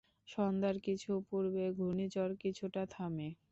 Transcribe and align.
সন্ধ্যার 0.27 0.75
কিছু 0.85 1.11
পূর্বে 1.29 1.65
ঘূর্ণিঝড় 1.77 2.33
কিছুটা 2.43 2.81
থামে। 2.93 3.29